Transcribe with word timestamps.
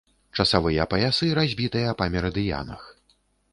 Часавыя 0.43 0.85
паясы 0.93 1.29
разбітыя 1.39 1.93
па 2.01 2.09
мерыдыянах. 2.17 2.81